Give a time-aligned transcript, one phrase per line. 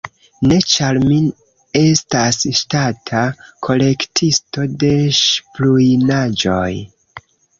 [0.51, 1.17] Ne, ĉar mi
[1.81, 3.21] estas ŝtata
[3.67, 6.73] kolektisto de ŝipruinaĵoj.